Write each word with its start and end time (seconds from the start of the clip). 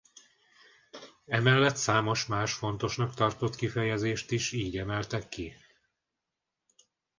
Emellett 1.25 1.75
számos 1.75 2.25
más 2.25 2.53
fontosnak 2.53 3.13
tartott 3.13 3.55
kifejezést 3.55 4.31
is 4.31 4.51
így 4.51 4.77
emeltek 4.77 5.29
ki. 5.29 5.55